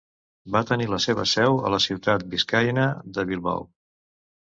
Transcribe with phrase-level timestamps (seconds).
[0.53, 2.87] Va tenir la seva seu a la ciutat biscaïna
[3.19, 3.63] de Bilbao.